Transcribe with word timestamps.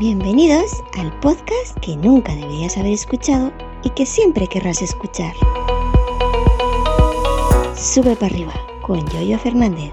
Bienvenidos 0.00 0.82
al 0.98 1.12
podcast 1.20 1.78
que 1.82 1.94
nunca 1.94 2.34
deberías 2.34 2.78
haber 2.78 2.94
escuchado 2.94 3.52
y 3.84 3.90
que 3.90 4.06
siempre 4.06 4.46
querrás 4.46 4.80
escuchar. 4.80 5.34
Sube 7.76 8.16
para 8.16 8.32
arriba 8.34 8.54
con 8.80 9.06
Yoyo 9.10 9.38
Fernández. 9.38 9.92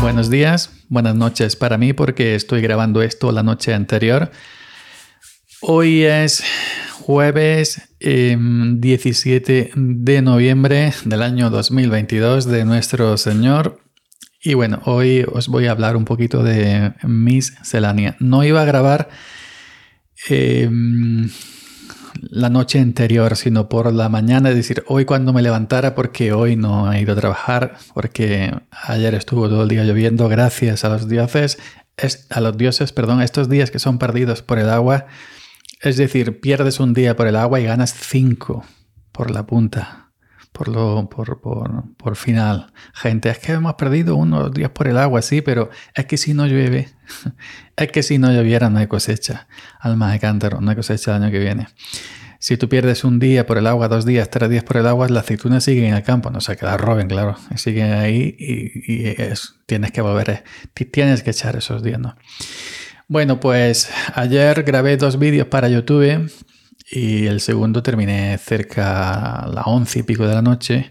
Buenos 0.00 0.30
días, 0.30 0.70
buenas 0.88 1.16
noches 1.16 1.56
para 1.56 1.76
mí 1.76 1.92
porque 1.92 2.36
estoy 2.36 2.60
grabando 2.60 3.02
esto 3.02 3.32
la 3.32 3.42
noche 3.42 3.74
anterior. 3.74 4.30
Hoy 5.66 6.04
es 6.04 6.44
jueves 7.00 7.80
17 7.98 9.70
em, 9.74 10.04
de 10.04 10.20
noviembre 10.20 10.92
del 11.06 11.22
año 11.22 11.48
2022 11.48 12.44
de 12.44 12.66
nuestro 12.66 13.16
Señor. 13.16 13.80
Y 14.42 14.52
bueno, 14.52 14.82
hoy 14.84 15.24
os 15.26 15.48
voy 15.48 15.66
a 15.66 15.70
hablar 15.70 15.96
un 15.96 16.04
poquito 16.04 16.42
de 16.42 16.92
Miss 17.04 17.54
Celania. 17.62 18.14
No 18.20 18.44
iba 18.44 18.60
a 18.60 18.66
grabar 18.66 19.08
em, 20.28 21.30
la 22.20 22.50
noche 22.50 22.78
anterior, 22.78 23.34
sino 23.34 23.70
por 23.70 23.90
la 23.90 24.10
mañana, 24.10 24.50
es 24.50 24.56
decir, 24.56 24.84
hoy 24.86 25.06
cuando 25.06 25.32
me 25.32 25.40
levantara, 25.40 25.94
porque 25.94 26.34
hoy 26.34 26.56
no 26.56 26.92
he 26.92 27.00
ido 27.00 27.14
a 27.14 27.16
trabajar, 27.16 27.78
porque 27.94 28.54
ayer 28.70 29.14
estuvo 29.14 29.48
todo 29.48 29.62
el 29.62 29.70
día 29.70 29.84
lloviendo, 29.84 30.28
gracias 30.28 30.84
a 30.84 30.90
los 30.90 31.08
dioses, 31.08 31.56
a 32.28 32.40
los 32.42 32.58
dioses, 32.58 32.92
perdón, 32.92 33.22
estos 33.22 33.48
días 33.48 33.70
que 33.70 33.78
son 33.78 33.96
perdidos 33.98 34.42
por 34.42 34.58
el 34.58 34.68
agua 34.68 35.06
es 35.80 35.96
decir, 35.96 36.40
pierdes 36.40 36.80
un 36.80 36.94
día 36.94 37.16
por 37.16 37.26
el 37.26 37.36
agua 37.36 37.60
y 37.60 37.64
ganas 37.64 37.94
cinco 37.94 38.64
por 39.12 39.30
la 39.30 39.46
punta, 39.46 40.10
por, 40.52 40.68
lo, 40.68 41.08
por, 41.08 41.40
por, 41.96 42.16
final. 42.16 42.72
Gente, 42.94 43.30
es 43.30 43.38
que 43.38 43.52
hemos 43.52 43.74
perdido 43.74 44.16
unos 44.16 44.52
días 44.52 44.70
por 44.70 44.88
el 44.88 44.98
agua, 44.98 45.22
sí, 45.22 45.40
pero 45.40 45.70
es 45.94 46.06
que 46.06 46.16
si 46.16 46.34
no 46.34 46.46
llueve, 46.46 46.88
es 47.76 47.92
que 47.92 48.02
si 48.02 48.18
no 48.18 48.32
lloviera 48.32 48.70
no 48.70 48.78
hay 48.78 48.86
cosecha. 48.86 49.46
Alma 49.78 50.12
de 50.12 50.18
cántaro, 50.18 50.60
no 50.60 50.70
hay 50.70 50.76
cosecha 50.76 51.16
el 51.16 51.22
año 51.22 51.32
que 51.32 51.38
viene. 51.38 51.68
Si 52.44 52.58
tú 52.58 52.68
pierdes 52.68 53.04
un 53.04 53.20
día 53.20 53.46
por 53.46 53.56
el 53.56 53.66
agua, 53.66 53.88
dos 53.88 54.04
días, 54.04 54.28
tres 54.28 54.50
días 54.50 54.64
por 54.64 54.76
el 54.76 54.86
agua, 54.86 55.08
las 55.08 55.24
aceitunas 55.24 55.64
siguen 55.64 55.84
en 55.86 55.94
el 55.94 56.02
campo, 56.02 56.30
no 56.30 56.42
se 56.42 56.56
queda 56.58 56.76
roben, 56.76 57.08
claro, 57.08 57.36
siguen 57.56 57.92
ahí 57.92 58.36
y, 58.38 59.14
tienes 59.64 59.92
que 59.92 60.02
volver, 60.02 60.44
tienes 60.92 61.22
que 61.22 61.30
echar 61.30 61.56
esos 61.56 61.82
días, 61.82 61.98
¿no? 61.98 62.16
Bueno, 63.06 63.38
pues 63.38 63.90
ayer 64.14 64.62
grabé 64.62 64.96
dos 64.96 65.18
vídeos 65.18 65.48
para 65.48 65.68
YouTube 65.68 66.32
y 66.90 67.26
el 67.26 67.40
segundo 67.40 67.82
terminé 67.82 68.38
cerca 68.38 69.42
a 69.42 69.48
las 69.48 69.66
once 69.66 69.98
y 69.98 70.02
pico 70.02 70.26
de 70.26 70.34
la 70.34 70.42
noche. 70.42 70.90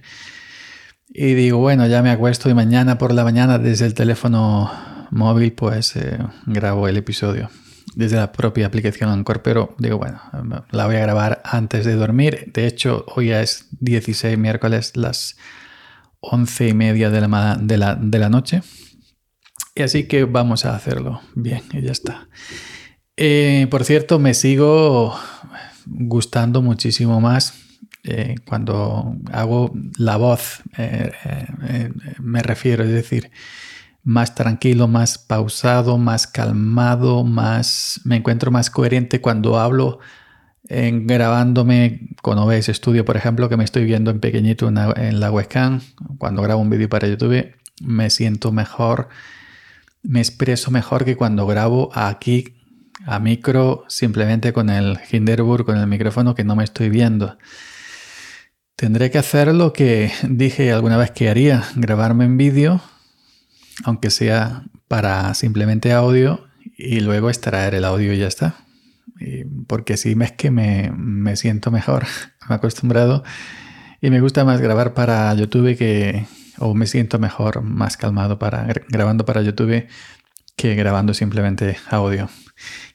Y 1.10 1.34
digo, 1.34 1.58
bueno, 1.58 1.88
ya 1.88 2.04
me 2.04 2.12
acuesto 2.12 2.50
y 2.50 2.54
mañana 2.54 3.00
por 3.00 3.14
la 3.14 3.24
mañana 3.24 3.58
desde 3.58 3.86
el 3.86 3.96
teléfono 3.96 4.72
móvil 5.10 5.54
pues 5.54 5.96
eh, 5.96 6.20
grabo 6.46 6.88
el 6.88 6.98
episodio 6.98 7.50
desde 7.96 8.18
la 8.18 8.32
propia 8.32 8.68
aplicación 8.68 9.10
Anchor, 9.10 9.42
pero 9.42 9.76
digo, 9.80 9.98
bueno, 9.98 10.20
la 10.72 10.86
voy 10.86 10.96
a 10.96 11.00
grabar 11.00 11.42
antes 11.46 11.86
de 11.86 11.96
dormir. 11.96 12.52
De 12.54 12.68
hecho, 12.68 13.06
hoy 13.16 13.28
ya 13.28 13.42
es 13.42 13.68
16 13.80 14.38
miércoles, 14.38 14.96
las 14.96 15.36
once 16.20 16.68
y 16.68 16.74
media 16.74 17.10
de 17.10 17.22
la, 17.22 17.58
de 17.60 17.78
la, 17.78 17.96
de 17.96 18.20
la 18.20 18.30
noche. 18.30 18.62
Y 19.76 19.82
así 19.82 20.08
que 20.08 20.26
vamos 20.26 20.66
a 20.66 20.76
hacerlo. 20.76 21.22
Bien, 21.36 21.64
y 21.72 21.82
ya 21.82 21.92
está. 21.92 22.28
Eh, 23.18 23.68
por 23.70 23.84
cierto, 23.84 24.20
me 24.20 24.34
sigo 24.34 25.16
gustando 25.86 26.62
muchísimo 26.62 27.22
más 27.22 27.54
eh, 28.04 28.36
cuando 28.46 29.16
hago 29.32 29.74
la 29.98 30.18
voz, 30.18 30.62
eh, 30.78 31.12
me 32.20 32.42
refiero, 32.42 32.84
es 32.84 32.90
decir, 32.90 33.32
más 34.04 34.36
tranquilo, 34.36 34.88
más 34.88 35.18
pausado, 35.18 35.98
más 35.98 36.28
calmado, 36.28 37.24
más 37.24 38.02
me 38.04 38.18
encuentro 38.18 38.52
más 38.52 38.70
coherente 38.70 39.22
cuando 39.22 39.60
hablo 39.60 40.00
grabándome 40.66 42.10
con 42.22 42.38
OBS 42.40 42.68
Studio, 42.68 43.06
por 43.06 43.18
ejemplo, 43.18 43.48
que 43.50 43.58
me 43.58 43.64
estoy 43.64 43.86
viendo 43.86 44.12
en 44.12 44.20
pequeñito 44.20 44.70
en, 44.70 44.78
en 44.78 45.20
la 45.20 45.30
webcam, 45.30 45.82
cuando 46.18 46.42
grabo 46.42 46.62
un 46.62 46.70
vídeo 46.70 46.90
para 46.90 47.08
YouTube, 47.08 47.54
me 47.82 48.10
siento 48.10 48.52
mejor 48.52 49.10
me 50.04 50.20
expreso 50.20 50.70
mejor 50.70 51.06
que 51.06 51.16
cuando 51.16 51.48
grabo 51.48 51.90
aquí 51.94 52.56
a 53.06 53.20
micro 53.20 53.86
simplemente 53.88 54.54
con 54.54 54.70
el 54.70 55.00
Hinderburg, 55.12 55.66
con 55.66 55.78
el 55.78 55.88
micrófono 55.88 56.36
que 56.36 56.44
no 56.44 56.56
me 56.56 56.64
estoy 56.64 56.90
viendo. 56.90 57.38
Tendré 58.76 59.12
que 59.12 59.18
hacer 59.18 59.54
lo 59.54 59.72
que 59.72 60.12
dije 60.28 60.72
alguna 60.72 60.98
vez 60.98 61.12
que 61.12 61.30
haría, 61.30 61.64
grabarme 61.76 62.26
en 62.26 62.38
vídeo, 62.38 62.82
aunque 63.84 64.10
sea 64.10 64.64
para 64.88 65.34
simplemente 65.34 65.94
audio, 65.94 66.48
y 66.78 67.00
luego 67.00 67.30
extraer 67.30 67.76
el 67.76 67.86
audio 67.86 68.14
y 68.14 68.20
ya 68.20 68.28
está. 68.28 68.56
porque 69.68 69.96
si 69.96 70.16
es 70.20 70.32
que 70.34 70.52
me, 70.52 70.92
me 70.96 71.36
siento 71.36 71.72
mejor, 71.72 72.06
me 72.50 72.56
he 72.56 72.58
acostumbrado 72.58 73.24
y 74.02 74.10
me 74.10 74.20
gusta 74.20 74.44
más 74.44 74.60
grabar 74.60 74.94
para 74.94 75.34
YouTube 75.34 75.78
que, 75.78 76.26
o 76.60 76.74
me 76.74 76.88
siento 76.88 77.20
mejor, 77.20 77.62
más 77.62 77.98
calmado 77.98 78.40
para 78.40 78.68
grabando 78.90 79.26
para 79.26 79.42
YouTube 79.42 79.88
que 80.56 80.76
grabando 80.76 81.14
simplemente 81.14 81.78
audio. 81.90 82.30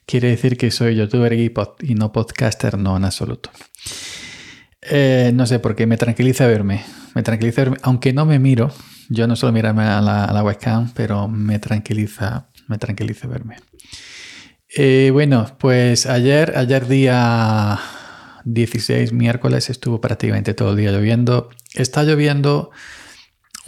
Quiere 0.06 0.28
decir 0.28 0.56
que 0.56 0.70
soy 0.70 0.96
youtuber 0.96 1.32
y, 1.34 1.94
no 1.94 2.12
podcaster, 2.12 2.78
no 2.78 2.96
en 2.96 3.04
absoluto. 3.04 3.50
Eh, 4.80 5.32
no 5.34 5.46
sé 5.46 5.58
por 5.58 5.76
qué, 5.76 5.86
me 5.86 5.96
tranquiliza 5.96 6.46
verme. 6.46 6.84
Me 7.14 7.22
tranquiliza 7.22 7.62
verme, 7.62 7.76
aunque 7.82 8.12
no 8.12 8.24
me 8.24 8.38
miro. 8.38 8.72
Yo 9.10 9.26
no 9.26 9.36
suelo 9.36 9.52
mirarme 9.52 9.82
a 9.82 10.00
la, 10.00 10.42
webcam, 10.42 10.92
pero 10.94 11.28
me 11.28 11.58
tranquiliza, 11.58 12.48
me 12.68 12.78
tranquiliza 12.78 13.26
verme. 13.26 13.56
Eh, 14.74 15.10
bueno, 15.12 15.56
pues 15.58 16.06
ayer, 16.06 16.56
ayer 16.56 16.86
día 16.86 17.78
16, 18.44 19.12
miércoles, 19.12 19.68
estuvo 19.70 20.00
prácticamente 20.00 20.54
todo 20.54 20.70
el 20.70 20.76
día 20.76 20.92
lloviendo. 20.92 21.50
Está 21.74 22.02
lloviendo 22.04 22.70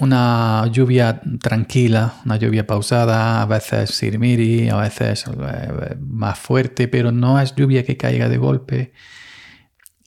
una 0.01 0.67
lluvia 0.73 1.21
tranquila, 1.41 2.15
una 2.25 2.37
lluvia 2.37 2.67
pausada, 2.67 3.43
a 3.43 3.47
veces 3.47 3.91
sirmiri, 3.91 4.69
a 4.69 4.77
veces 4.77 5.27
eh, 5.27 5.97
más 6.01 6.39
fuerte, 6.39 6.89
pero 6.89 7.13
no 7.13 7.41
es 7.41 7.55
lluvia 7.55 7.85
que 7.85 7.97
caiga 7.97 8.29
de 8.29 8.39
golpe. 8.39 8.93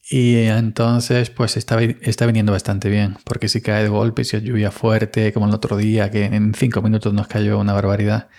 Y 0.09 0.35
entonces, 0.45 1.29
pues 1.29 1.57
está, 1.57 1.81
está 1.81 2.25
viniendo 2.25 2.51
bastante 2.51 2.89
bien, 2.89 3.17
porque 3.23 3.47
si 3.47 3.61
cae 3.61 3.83
de 3.83 3.89
golpe, 3.89 4.23
si 4.23 4.37
es 4.37 4.43
lluvia 4.43 4.71
fuerte, 4.71 5.31
como 5.33 5.47
el 5.47 5.53
otro 5.53 5.77
día, 5.77 6.11
que 6.11 6.25
en 6.25 6.53
cinco 6.53 6.81
minutos 6.81 7.13
nos 7.13 7.27
cayó 7.27 7.57
una 7.59 7.73
barbaridad, 7.73 8.29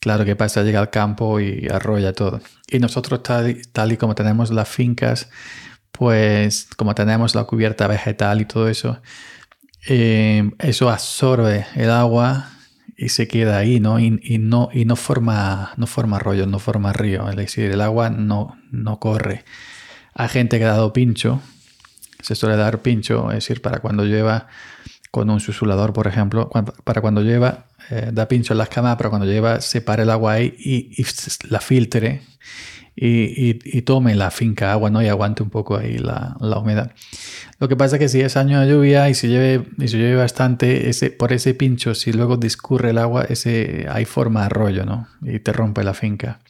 claro 0.00 0.24
que 0.24 0.36
pasa, 0.36 0.62
llega 0.62 0.80
al 0.80 0.90
campo 0.90 1.40
y 1.40 1.68
arrolla 1.68 2.12
todo. 2.12 2.40
Y 2.68 2.78
nosotros, 2.78 3.22
tal, 3.22 3.62
tal 3.72 3.92
y 3.92 3.96
como 3.96 4.14
tenemos 4.14 4.50
las 4.50 4.68
fincas, 4.68 5.30
pues 5.92 6.68
como 6.76 6.94
tenemos 6.94 7.34
la 7.34 7.44
cubierta 7.44 7.86
vegetal 7.86 8.40
y 8.40 8.44
todo 8.46 8.68
eso, 8.68 9.00
eh, 9.86 10.50
eso 10.58 10.90
absorbe 10.90 11.66
el 11.74 11.90
agua 11.90 12.50
y 12.96 13.08
se 13.08 13.28
queda 13.28 13.58
ahí, 13.58 13.80
¿no? 13.80 13.98
Y, 13.98 14.10
no, 14.38 14.68
y 14.72 14.84
no, 14.84 14.96
forma, 14.96 15.72
no 15.76 15.86
forma 15.86 16.16
arroyo, 16.16 16.46
no 16.46 16.58
forma 16.58 16.92
río. 16.92 17.28
Es 17.28 17.36
decir, 17.36 17.70
el 17.70 17.80
agua 17.80 18.10
no, 18.10 18.56
no 18.70 18.98
corre. 18.98 19.44
Hay 20.14 20.28
gente 20.28 20.58
que 20.58 20.64
ha 20.64 20.68
dado 20.68 20.92
pincho, 20.92 21.40
se 22.22 22.34
suele 22.34 22.56
dar 22.56 22.82
pincho, 22.82 23.30
es 23.30 23.36
decir, 23.36 23.60
para 23.60 23.80
cuando 23.80 24.04
lleva 24.04 24.46
con 25.10 25.28
un 25.28 25.40
susulador, 25.40 25.92
por 25.92 26.06
ejemplo, 26.06 26.50
para 26.84 27.00
cuando 27.00 27.22
lleva, 27.22 27.66
eh, 27.90 28.10
da 28.12 28.28
pincho 28.28 28.54
en 28.54 28.58
las 28.58 28.68
camas, 28.68 28.96
pero 28.96 29.10
cuando 29.10 29.26
lleva, 29.26 29.60
separa 29.60 30.02
el 30.02 30.10
agua 30.10 30.34
ahí 30.34 30.54
y, 30.58 31.02
y 31.02 31.06
la 31.48 31.60
filtre 31.60 32.22
y, 32.96 33.82
tome 33.82 34.14
la 34.14 34.30
finca 34.30 34.72
agua 34.72 34.90
¿no? 34.90 35.02
y 35.02 35.08
aguante 35.08 35.42
un 35.42 35.50
poco 35.50 35.76
ahí 35.76 35.98
la, 35.98 36.36
humedad. 36.40 36.92
Lo 37.58 37.68
que 37.68 37.76
pasa 37.76 37.96
es 37.96 38.00
que 38.00 38.08
si 38.08 38.20
es 38.20 38.36
año 38.36 38.60
de 38.60 38.68
lluvia 38.68 39.08
y 39.08 39.14
si 39.14 39.28
llueve, 39.28 39.66
y 39.78 39.88
si 39.88 39.96
llueve 39.96 40.16
bastante, 40.16 40.88
ese, 40.88 41.10
por 41.10 41.32
ese 41.32 41.54
pincho, 41.54 41.94
si 41.94 42.12
luego 42.12 42.36
discurre 42.36 42.90
el 42.90 42.98
agua, 42.98 43.24
ese, 43.24 43.86
hay 43.90 44.04
forma 44.04 44.44
arroyo 44.44 44.84
¿no? 44.84 45.08
y 45.22 45.38
te 45.40 45.52
rompe 45.52 45.82
la 45.82 45.94
finca. 45.94 46.40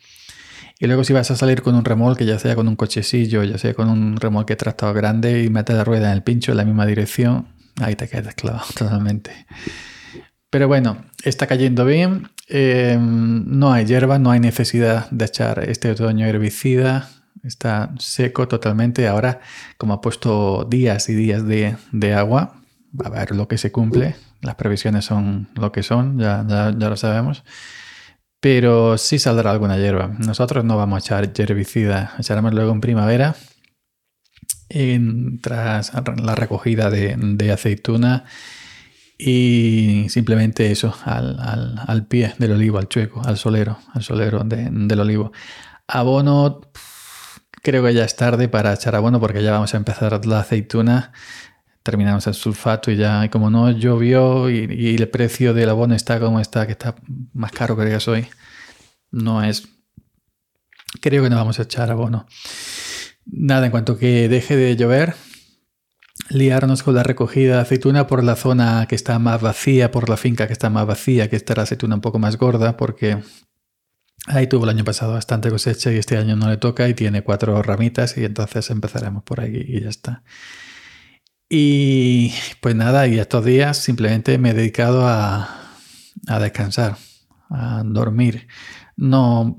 Y 0.78 0.86
luego 0.86 1.04
si 1.04 1.12
vas 1.12 1.30
a 1.30 1.36
salir 1.36 1.62
con 1.62 1.76
un 1.76 1.84
remolque, 1.84 2.26
ya 2.26 2.38
sea 2.38 2.54
con 2.56 2.68
un 2.68 2.76
cochecillo, 2.76 3.44
ya 3.44 3.58
sea 3.58 3.74
con 3.74 3.88
un 3.88 4.16
remolque 4.16 4.56
tractor 4.56 4.94
grande 4.94 5.42
y 5.42 5.48
metes 5.48 5.76
la 5.76 5.84
rueda 5.84 6.08
en 6.08 6.14
el 6.14 6.22
pincho 6.22 6.50
en 6.50 6.58
la 6.58 6.64
misma 6.64 6.84
dirección, 6.84 7.46
ahí 7.80 7.94
te 7.94 8.08
quedas 8.08 8.34
clavado 8.34 8.66
totalmente. 8.76 9.46
Pero 10.54 10.68
bueno, 10.68 10.98
está 11.24 11.48
cayendo 11.48 11.84
bien. 11.84 12.28
Eh, 12.48 12.96
no 13.00 13.72
hay 13.72 13.86
hierba, 13.86 14.20
no 14.20 14.30
hay 14.30 14.38
necesidad 14.38 15.10
de 15.10 15.24
echar 15.24 15.68
este 15.68 15.90
otoño 15.90 16.26
herbicida. 16.26 17.10
Está 17.42 17.92
seco 17.98 18.46
totalmente. 18.46 19.08
Ahora, 19.08 19.40
como 19.78 19.94
ha 19.94 20.00
puesto 20.00 20.64
días 20.64 21.08
y 21.08 21.14
días 21.14 21.44
de, 21.44 22.14
agua, 22.14 22.62
va 22.94 23.06
a 23.06 23.10
ver 23.10 23.34
lo 23.34 23.48
que 23.48 23.58
se 23.58 23.72
cumple. 23.72 24.14
Las 24.42 24.54
previsiones 24.54 25.06
son 25.06 25.48
lo 25.56 25.72
que 25.72 25.82
son, 25.82 26.20
ya, 26.20 26.46
ya, 26.46 26.70
lo 26.70 26.96
sabemos. 26.96 27.42
Pero 28.38 28.96
sí 28.96 29.18
saldrá 29.18 29.50
alguna 29.50 29.76
hierba. 29.76 30.06
Nosotros 30.20 30.64
no 30.64 30.76
vamos 30.76 30.98
a 30.98 31.18
echar 31.18 31.32
herbicida. 31.36 32.14
Echaremos 32.16 32.54
luego 32.54 32.70
en 32.70 32.80
primavera. 32.80 33.34
tras 35.42 35.92
la 36.22 36.36
recogida 36.36 36.90
de, 36.90 37.16
de 37.18 37.50
aceituna 37.50 38.24
Y 39.16 40.06
simplemente 40.08 40.70
eso, 40.70 40.94
al, 41.04 42.06
pie 42.08 42.34
del 42.38 42.52
olivo, 42.52 42.78
al 42.78 42.88
chueco, 42.88 43.22
al 43.24 43.36
solero, 43.38 43.78
al 43.92 44.02
solero 44.02 44.42
del 44.44 45.00
olivo. 45.00 45.32
Abono, 45.86 46.60
creo 47.62 47.84
que 47.84 47.94
ya 47.94 48.04
es 48.04 48.16
tarde 48.16 48.48
para 48.48 48.74
echar 48.74 48.96
abono 48.96 49.20
porque 49.20 49.42
ya 49.42 49.52
vamos 49.52 49.72
a 49.74 49.76
empezar 49.76 50.26
la 50.26 50.40
aceituna. 50.40 51.12
Terminamos 51.82 52.26
el 52.26 52.34
sulfato 52.34 52.90
y 52.90 52.96
ya, 52.96 53.28
como 53.30 53.50
no 53.50 53.70
llovió 53.70 54.50
y, 54.50 54.96
el 54.96 55.08
precio 55.08 55.54
del 55.54 55.68
abono 55.68 55.94
está 55.94 56.18
como 56.18 56.40
está, 56.40 56.66
que 56.66 56.72
está 56.72 56.96
más 57.34 57.52
caro 57.52 57.76
que 57.76 57.88
ya 57.88 58.10
hoy, 58.10 58.26
no 59.10 59.44
es. 59.44 59.68
Creo 61.00 61.22
que 61.22 61.30
no 61.30 61.36
vamos 61.36 61.58
a 61.58 61.62
echar 61.62 61.90
abono. 61.90 62.26
Nada, 63.26 63.66
en 63.66 63.70
cuanto 63.70 63.98
que 63.98 64.28
deje 64.28 64.56
de 64.56 64.76
llover, 64.76 65.14
liarnos 66.30 66.82
con 66.82 66.94
la 66.94 67.02
recogida 67.02 67.56
de 67.56 67.62
aceituna 67.62 68.06
por 68.06 68.22
la 68.24 68.36
zona 68.36 68.86
que 68.88 68.94
está 68.94 69.18
más 69.18 69.40
vacía, 69.40 69.90
por 69.90 70.08
la 70.08 70.16
finca 70.16 70.46
que 70.46 70.52
está 70.52 70.70
más 70.70 70.86
vacía, 70.86 71.28
que 71.28 71.36
está 71.36 71.54
la 71.54 71.62
aceituna 71.62 71.96
un 71.96 72.00
poco 72.00 72.18
más 72.18 72.36
gorda, 72.36 72.76
porque 72.76 73.22
ahí 74.26 74.46
tuvo 74.46 74.64
el 74.64 74.70
año 74.70 74.84
pasado 74.84 75.12
bastante 75.12 75.50
cosecha 75.50 75.92
y 75.92 75.96
este 75.96 76.16
año 76.16 76.36
no 76.36 76.48
le 76.48 76.56
toca 76.56 76.88
y 76.88 76.94
tiene 76.94 77.22
cuatro 77.22 77.62
ramitas 77.62 78.16
y 78.16 78.24
entonces 78.24 78.70
empezaremos 78.70 79.22
por 79.22 79.40
ahí 79.40 79.64
y 79.66 79.80
ya 79.80 79.88
está. 79.88 80.22
Y 81.48 82.32
pues 82.60 82.74
nada, 82.74 83.06
y 83.06 83.18
estos 83.18 83.44
días 83.44 83.76
simplemente 83.76 84.38
me 84.38 84.50
he 84.50 84.54
dedicado 84.54 85.06
a, 85.06 85.78
a 86.26 86.38
descansar, 86.40 86.96
a 87.50 87.82
dormir. 87.84 88.48
No 88.96 89.56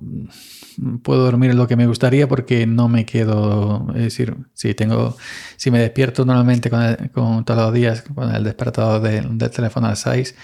puedo 1.03 1.23
dormir 1.23 1.55
lo 1.55 1.67
que 1.67 1.75
me 1.75 1.87
gustaría 1.87 2.27
porque 2.27 2.65
no 2.65 2.87
me 2.87 3.05
quedo, 3.05 3.87
es 3.95 4.03
decir, 4.03 4.35
si 4.53 4.73
tengo, 4.73 5.17
si 5.57 5.71
me 5.71 5.79
despierto 5.79 6.25
normalmente 6.25 6.69
con, 6.69 7.45
todos 7.45 7.59
los 7.59 7.73
días 7.73 8.01
con 8.03 8.33
el 8.33 8.43
despertador 8.43 9.01
del 9.01 9.51
teléfono 9.51 9.87
a 9.87 9.91
las 9.91 9.99
6, 9.99 10.35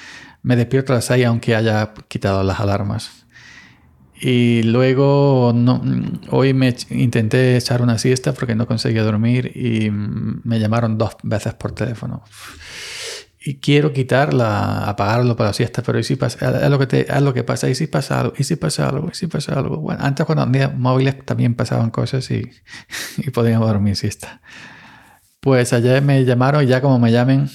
me 0.43 0.55
despierto 0.55 0.93
a 0.93 0.97
las 0.97 1.05
6 1.05 1.25
aunque 1.25 1.55
haya 1.55 1.93
quitado 2.07 2.43
las 2.43 2.59
alarmas. 2.59 3.11
Y 4.23 4.61
luego 4.63 5.51
no, 5.55 5.81
hoy 6.29 6.53
me 6.53 6.75
intenté 6.91 7.57
echar 7.57 7.81
una 7.81 7.97
siesta 7.97 8.33
porque 8.33 8.53
no 8.53 8.67
conseguía 8.67 9.03
dormir 9.03 9.51
y 9.55 9.89
me 9.89 10.59
llamaron 10.59 10.99
dos 10.99 11.17
veces 11.23 11.55
por 11.55 11.71
teléfono 11.71 12.23
y 13.43 13.55
quiero 13.55 13.91
quitarla, 13.91 14.87
apagarlo 14.87 15.35
para 15.35 15.49
la 15.49 15.53
siesta, 15.53 15.81
pero 15.81 15.97
¿y 15.97 16.03
si 16.03 16.15
pasa, 16.15 16.63
es 16.63 16.69
lo 16.69 16.77
que 16.77 16.85
te, 16.85 17.21
lo 17.21 17.33
que 17.33 17.43
pasa, 17.43 17.67
y 17.69 17.75
si 17.75 17.87
pasa 17.87 18.19
algo, 18.19 18.33
y 18.37 18.43
si 18.43 18.55
pasa 18.55 18.87
algo, 18.87 19.09
y 19.11 19.15
si 19.15 19.25
pasa 19.25 19.53
algo. 19.57 19.77
Bueno, 19.77 20.03
antes 20.03 20.27
cuando 20.27 20.45
tenía 20.45 20.69
móviles 20.69 21.25
también 21.25 21.55
pasaban 21.55 21.89
cosas 21.89 22.29
y, 22.29 22.51
y 23.17 23.31
podíamos 23.31 23.67
dormir 23.67 23.95
siesta. 23.95 24.41
Pues 25.39 25.73
ayer 25.73 26.03
me 26.03 26.23
llamaron 26.23 26.63
y 26.63 26.67
ya 26.67 26.81
como 26.81 26.99
me 26.99 27.11
llamen, 27.11 27.49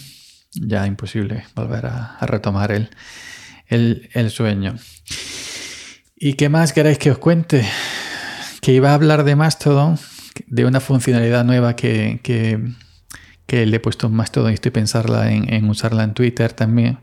ya 0.55 0.89
imposible 0.89 1.45
volver 1.55 1.87
a, 1.87 2.19
retomar 2.23 2.73
el, 2.73 2.91
el, 3.69 4.11
el, 4.13 4.31
sueño. 4.31 4.75
¿Y 6.17 6.33
qué 6.33 6.49
más 6.49 6.73
queréis 6.73 6.99
que 6.99 7.13
os 7.13 7.19
cuente? 7.19 7.65
Que 8.61 8.73
iba 8.73 8.91
a 8.91 8.95
hablar 8.95 9.23
de 9.23 9.37
Mastodon, 9.37 10.01
de 10.49 10.65
una 10.65 10.81
funcionalidad 10.81 11.45
nueva 11.45 11.77
que, 11.77 12.19
que 12.25 12.59
que 13.47 13.65
le 13.65 13.77
he 13.77 13.81
puesto 13.81 14.09
más 14.09 14.33
todo 14.33 14.51
y 14.51 14.55
estoy 14.55 14.73
pensarla 14.73 15.31
en, 15.31 15.71
usarla 15.71 16.05
en 16.05 16.15
Twitter 16.15 16.53
también 16.53 16.99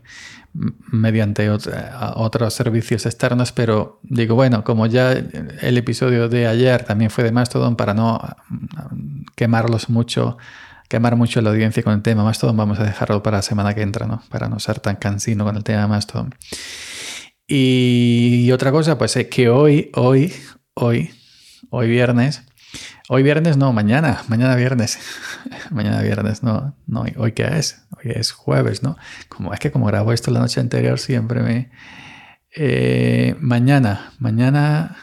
mediante 0.52 1.50
otros 1.50 2.54
servicios 2.54 3.06
externos, 3.06 3.50
pero 3.50 3.98
digo, 4.04 4.36
bueno, 4.36 4.62
como 4.62 4.86
ya 4.86 5.10
el 5.12 5.78
episodio 5.78 6.28
de 6.28 6.46
ayer 6.46 6.84
también 6.84 7.10
fue 7.10 7.24
de 7.24 7.32
Mastodon, 7.32 7.74
para 7.74 7.92
no 7.92 8.20
mm, 8.48 9.24
quemarlos 9.34 9.90
mucho, 9.90 10.38
quemar 10.88 11.16
mucho 11.16 11.40
la 11.40 11.50
audiencia 11.50 11.82
con 11.82 11.94
el 11.94 12.02
tema 12.02 12.22
Mastodon, 12.22 12.56
vamos 12.56 12.78
a 12.78 12.84
dejarlo 12.84 13.20
para 13.20 13.38
la 13.38 13.42
semana 13.42 13.74
que 13.74 13.82
entra, 13.82 14.06
¿no? 14.06 14.22
Para 14.28 14.48
no 14.48 14.60
ser 14.60 14.78
tan 14.78 14.94
cansino 14.94 15.44
con 15.44 15.56
el 15.56 15.64
tema 15.64 15.88
Mastodon. 15.88 16.32
Y, 17.48 18.44
y 18.46 18.52
otra 18.52 18.70
cosa, 18.70 18.96
pues 18.96 19.16
es 19.16 19.26
que 19.26 19.48
hoy, 19.48 19.90
hoy, 19.94 20.32
hoy, 20.74 21.10
hoy 21.70 21.88
viernes, 21.88 22.44
Hoy 23.08 23.22
viernes 23.22 23.56
no, 23.56 23.72
mañana, 23.72 24.22
mañana 24.28 24.56
viernes. 24.56 24.98
mañana 25.70 26.02
viernes, 26.02 26.42
no, 26.42 26.76
no, 26.86 27.04
hoy 27.16 27.32
qué 27.32 27.44
es, 27.58 27.86
hoy 27.96 28.12
es 28.14 28.32
jueves, 28.32 28.82
¿no? 28.82 28.96
Como 29.28 29.52
es 29.52 29.60
que 29.60 29.70
como 29.70 29.86
grabo 29.86 30.12
esto 30.12 30.30
la 30.30 30.40
noche 30.40 30.60
anterior 30.60 30.98
siempre 30.98 31.42
me... 31.42 31.70
Eh, 32.56 33.36
mañana, 33.40 34.12
mañana, 34.18 34.96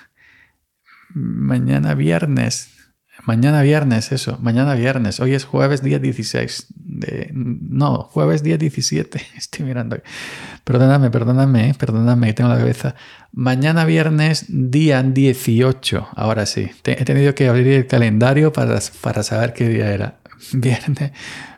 mañana 1.10 1.94
viernes, 1.96 2.70
Mañana 3.26 3.62
viernes, 3.62 4.12
eso, 4.12 4.40
mañana 4.42 4.74
viernes. 4.74 5.20
Hoy 5.20 5.36
es 5.36 5.46
jueves 5.46 5.84
día 5.84 6.00
16. 6.00 6.68
De, 6.76 7.30
no, 7.34 8.04
jueves 8.04 8.42
día 8.42 8.58
17. 8.58 9.22
Estoy 9.38 9.66
mirando. 9.66 9.98
Perdóname, 10.64 11.12
perdóname, 11.12 11.76
perdóname, 11.78 12.34
tengo 12.34 12.50
la 12.50 12.58
cabeza. 12.58 12.96
Mañana 13.32 13.86
viernes 13.86 14.46
día 14.50 15.04
18. 15.04 16.10
Ahora 16.16 16.48
sí, 16.48 16.72
he 16.84 17.06
tenido 17.06 17.36
que 17.36 17.48
abrir 17.48 17.68
el 17.68 17.88
calendario 17.88 18.52
para, 18.52 18.80
para 19.02 19.22
saber 19.22 19.54
qué 19.54 19.70
día 19.70 19.92
era. 19.92 20.20
Viernes, 20.54 21.12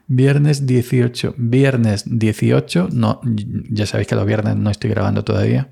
viernes 0.07 0.65
18. 0.65 1.36
Viernes 1.38 2.04
18. 2.06 2.89
No, 2.92 3.21
ya 3.24 3.86
sabéis 3.86 4.10
que 4.10 4.15
los 4.15 4.25
viernes 4.25 4.57
no 4.57 4.69
estoy 4.69 4.89
grabando 4.89 5.24
todavía. 5.24 5.71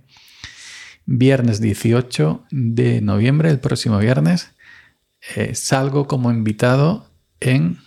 Viernes 1.06 1.60
18 1.60 2.46
de 2.52 3.02
noviembre, 3.02 3.50
el 3.50 3.60
próximo 3.60 3.98
viernes 3.98 4.54
eh, 5.36 5.54
salgo 5.56 6.08
como 6.08 6.32
invitado 6.32 7.08
en, 7.40 7.80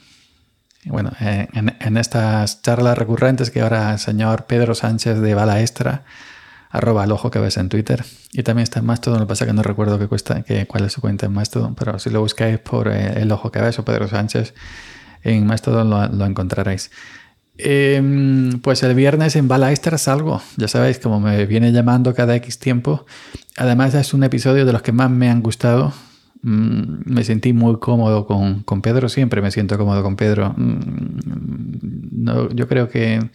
bueno, 0.85 1.13
en, 1.21 1.97
estas 1.97 2.63
charlas 2.63 2.97
recurrentes 2.97 3.51
que 3.51 3.61
ahora 3.61 3.93
el 3.93 3.99
señor 3.99 4.47
Pedro 4.47 4.75
Sánchez 4.75 5.19
de 5.19 5.35
Bala 5.35 5.61
Extra, 5.61 6.05
arroba 6.71 7.05
el 7.05 7.13
ojo 7.13 7.31
que 7.31 7.39
ves 7.39 7.57
en 7.57 7.69
Twitter. 7.69 8.05
Y 8.33 8.43
también 8.43 8.65
está 8.65 8.81
en 8.81 8.87
Mastodon, 8.87 9.21
lo 9.21 9.27
que 9.27 9.31
pasa 9.31 9.47
que 9.47 9.53
no 9.53 9.63
recuerdo 9.63 9.99
qué 9.99 10.09
cuesta, 10.09 10.45
cuál 10.67 10.85
es 10.85 10.93
su 10.93 11.01
cuenta 11.01 11.27
en 11.27 11.33
Mastodon, 11.33 11.75
pero 11.75 11.99
si 11.99 12.11
lo 12.11 12.21
buscáis 12.21 12.59
por 12.59 12.89
eh, 12.89 13.21
el 13.21 13.31
ojo 13.33 13.51
que 13.51 13.61
ves 13.61 13.79
o 13.79 13.85
Pedro 13.85 14.09
Sánchez 14.09 14.55
en 15.23 15.47
Mastodon 15.47 15.89
lo, 15.91 16.07
lo 16.09 16.27
encontraréis. 16.27 16.91
Em, 17.57 18.61
pues 18.61 18.83
el 18.83 18.95
viernes 18.95 19.37
en 19.37 19.47
Bala 19.47 19.71
Extra 19.71 19.97
salgo, 19.99 20.43
ya 20.57 20.67
sabéis, 20.67 20.99
como 20.99 21.21
me 21.21 21.47
viene 21.47 21.71
llamando 21.71 22.15
cada 22.15 22.35
X 22.37 22.59
tiempo. 22.59 23.07
Además 23.57 23.95
es 23.95 24.13
un 24.13 24.25
episodio 24.25 24.67
de 24.67 24.73
los 24.73 24.83
que 24.83 24.91
más 24.93 25.11
me 25.11 25.31
han 25.31 25.41
gustado 25.41 25.95
me 26.45 27.25
sentí 27.25 27.55
muy 27.55 27.79
cómodo 27.79 28.27
con, 28.27 28.83
Pedro, 28.83 29.09
siempre 29.09 29.41
me 29.41 29.51
siento 29.51 29.79
cómodo 29.79 30.03
con 30.03 30.15
Pedro. 30.15 30.55
Mm, 30.57 32.29
yo 32.55 32.69
creo 32.69 32.91
que 32.91 33.31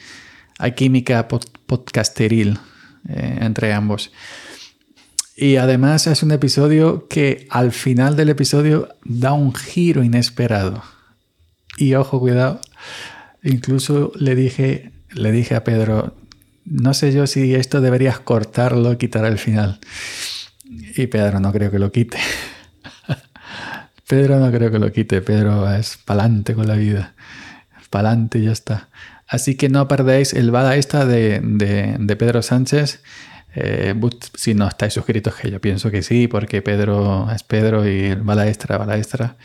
hay 0.60 0.72
química 0.74 1.28
podcasteril 1.28 2.60
eh, 3.08 3.40
entre 3.42 3.74
ambos. 3.74 4.12
Y 5.36 5.56
además 5.56 6.06
es 6.06 6.22
un 6.22 6.32
episodio 6.32 7.08
que 7.08 7.48
al 7.50 7.72
final 7.72 8.16
del 8.16 8.30
episodio 8.30 8.90
da 9.04 9.34
un 9.34 9.56
giro 9.56 10.04
inesperado. 10.04 10.84
Y 11.78 11.96
ojo, 11.96 12.20
cuidado. 12.20 12.62
Incluso 13.42 14.12
le 14.16 14.36
dije, 14.36 14.92
le 15.14 15.32
dije 15.32 15.56
a 15.56 15.64
Pedro, 15.64 16.14
no 16.66 16.94
sé 16.94 17.12
yo 17.12 17.26
si 17.26 17.56
esto 17.56 17.82
deberías 17.82 18.20
cortarlo 18.20 18.92
y 18.92 18.98
quitar 18.98 19.26
al 19.26 19.40
final. 19.40 19.80
Y 20.96 21.08
Pedro 21.08 21.40
no 21.40 21.52
creo 21.52 21.72
que 21.72 21.80
lo 21.80 21.92
quite. 21.92 22.20
Pedro 24.10 24.40
no 24.40 24.52
creo 24.52 24.72
que 24.72 24.80
lo 24.80 24.92
quite, 24.92 25.22
Pedro 25.22 25.72
es 25.72 25.98
pa'lante 26.04 26.56
con 26.56 26.68
la 26.68 26.74
vida. 26.74 27.14
Pa'lante 27.92 28.40
y 28.40 28.46
ya 28.46 28.52
está. 28.52 28.90
Así 29.28 29.56
que 29.56 29.70
no 29.70 29.88
perdéis 29.88 30.34
el 30.34 30.50
bala 30.50 30.78
esta 30.78 31.06
de, 31.06 32.16
Pedro 32.18 32.42
Sánchez. 32.42 33.04
Eh, 33.54 33.94
si 34.34 34.56
no 34.56 34.68
estáis 34.68 34.94
suscritos, 34.94 35.36
que 35.36 35.52
yo 35.52 35.62
pienso 35.62 35.92
que 35.92 36.02
sí, 36.02 36.28
porque 36.28 36.64
Pedro 36.64 37.30
es 37.32 37.44
Pedro 37.44 37.88
y 37.88 38.06
el 38.06 38.24
bala 38.24 38.48
extra, 38.48 38.80
bala 38.80 38.98
extra. 38.98 39.38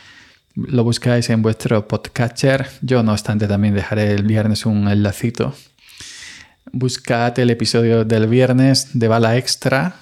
Lo 0.54 0.82
buscáis 0.82 1.28
en 1.28 1.42
vuestro 1.42 1.86
podcatcher. 1.86 2.66
Yo, 2.80 3.02
no 3.02 3.12
obstante, 3.12 3.46
también 3.46 3.74
dejaré 3.74 4.12
el 4.14 4.22
viernes 4.22 4.64
un 4.64 4.88
enlacito. 4.88 5.54
Buscad 6.72 7.38
el 7.38 7.50
episodio 7.50 8.06
del 8.06 8.28
viernes 8.28 8.98
de 8.98 9.08
Bala 9.08 9.36
Extra. 9.36 9.96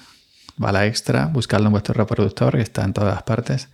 Bala 0.55 0.85
Extra, 0.85 1.25
buscadlo 1.25 1.65
en 1.65 1.73
vuestro 1.73 1.95
reproductor, 1.95 2.55
que 2.55 2.61
está 2.61 2.85
en 2.85 2.93
todas 2.93 3.23
partes. 3.23 3.67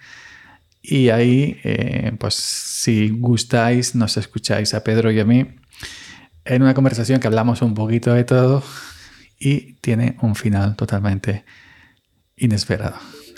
Y 0.81 1.09
ahí, 1.09 1.59
eh, 1.63 2.13
pues 2.17 2.35
si 2.35 3.09
gustáis, 3.09 3.95
nos 3.95 4.17
escucháis 4.17 4.73
a 4.73 4.83
Pedro 4.83 5.11
y 5.11 5.19
a 5.19 5.25
mí 5.25 5.45
en 6.45 6.61
una 6.63 6.73
conversación 6.73 7.19
que 7.19 7.27
hablamos 7.27 7.61
un 7.61 7.73
poquito 7.73 8.13
de 8.13 8.23
todo 8.23 8.63
y 9.39 9.73
tiene 9.75 10.17
un 10.21 10.35
final 10.35 10.75
totalmente 10.75 11.45
inesperado. 12.37 12.95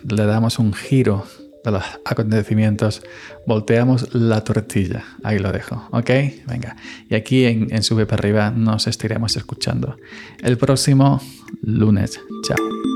Le 0.07 0.25
damos 0.25 0.59
un 0.59 0.73
giro 0.73 1.27
de 1.63 1.71
los 1.71 1.83
acontecimientos, 2.05 3.03
volteamos 3.45 4.13
la 4.15 4.43
tortilla. 4.43 5.03
Ahí 5.23 5.37
lo 5.37 5.51
dejo, 5.51 5.87
¿ok? 5.91 6.09
Venga. 6.47 6.75
Y 7.09 7.15
aquí 7.15 7.45
en, 7.45 7.67
en 7.73 7.83
Sube 7.83 8.05
para 8.05 8.21
arriba 8.21 8.51
nos 8.51 8.87
estaremos 8.87 9.35
escuchando 9.35 9.97
el 10.41 10.57
próximo 10.57 11.21
lunes. 11.61 12.19
Chao. 12.47 12.90